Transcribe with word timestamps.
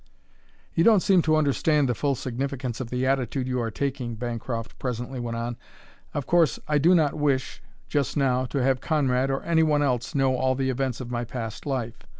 "You 0.73 0.83
don't 0.83 1.01
seem 1.03 1.21
to 1.21 1.35
understand 1.35 1.87
the 1.87 1.93
full 1.93 2.15
significance 2.15 2.81
of 2.81 2.89
the 2.89 3.05
attitude 3.05 3.47
you 3.47 3.61
are 3.61 3.69
taking," 3.69 4.15
Bancroft 4.15 4.79
presently 4.79 5.19
went 5.19 5.37
on. 5.37 5.57
"Of 6.15 6.25
course, 6.25 6.57
I 6.67 6.79
do 6.79 6.95
not 6.95 7.13
wish, 7.13 7.61
just 7.87 8.17
now, 8.17 8.45
to 8.45 8.63
have 8.63 8.81
Conrad, 8.81 9.29
or 9.29 9.43
any 9.43 9.61
one 9.61 9.83
else, 9.83 10.15
know 10.15 10.35
all 10.35 10.55
the 10.55 10.71
events 10.71 11.01
of 11.01 11.11
my 11.11 11.23
past 11.23 11.67
life. 11.67 11.99